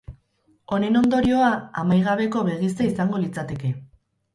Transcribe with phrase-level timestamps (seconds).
[0.77, 1.51] Honen ondorioa
[1.85, 3.77] amaigabeko begizta izango litzateke.